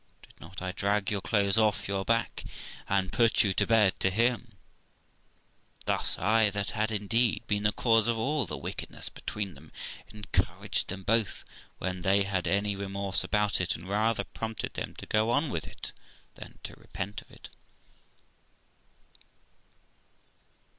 [0.23, 2.43] Did not I drag your clothes off your back,
[2.89, 4.57] and put you to bed to him?'
[5.85, 9.71] Thus I, that had, indeed, been the cause of all the wickedness between them,
[10.07, 11.45] encouraged them both,
[11.77, 15.67] when they had any remorse about it, and rather prompted them to go on with
[15.67, 15.93] it
[16.33, 17.49] than to repent it.